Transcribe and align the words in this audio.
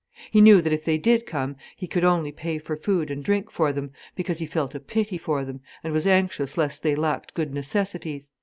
He 0.31 0.41
knew 0.41 0.63
that 0.63 0.73
if 0.73 0.83
they 0.83 0.97
did 0.97 1.27
come 1.27 1.57
he 1.75 1.85
could 1.85 2.03
only 2.03 2.31
pay 2.31 2.57
for 2.57 2.75
food 2.75 3.11
and 3.11 3.23
drink 3.23 3.51
for 3.51 3.71
them, 3.71 3.91
because 4.15 4.39
he 4.39 4.47
felt 4.47 4.73
a 4.73 4.79
pity 4.79 5.15
for 5.19 5.45
them, 5.45 5.61
and 5.83 5.93
was 5.93 6.07
anxious 6.07 6.57
lest 6.57 6.81
they 6.81 6.95
lacked 6.95 7.35
good 7.35 7.53
necessities. 7.53 8.31